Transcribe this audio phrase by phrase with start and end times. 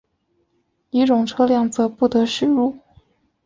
[0.89, 2.75] 乙种车辆则不得驶入。